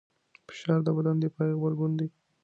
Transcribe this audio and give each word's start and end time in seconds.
فشار 0.47 0.79
د 0.85 0.89
بدن 0.97 1.15
دفاعي 1.23 1.53
غبرګون 1.59 1.91
دی. 1.99 2.07